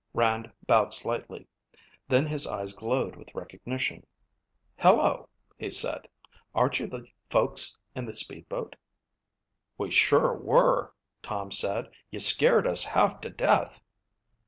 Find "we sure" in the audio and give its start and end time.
9.77-10.33